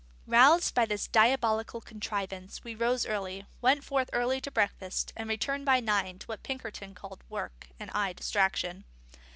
[0.25, 5.63] Roused by this diabolical contrivance, we rose early, went forth early to breakfast, and returned
[5.67, 8.83] by nine to what Pinkerton called work, and I distraction.